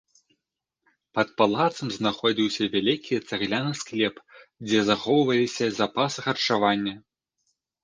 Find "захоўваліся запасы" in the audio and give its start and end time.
4.89-6.19